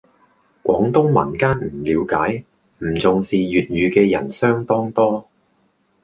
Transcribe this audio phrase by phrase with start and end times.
[0.63, 2.43] 廣東民間唔了解、
[2.79, 5.27] 唔重視粵語嘅人相當多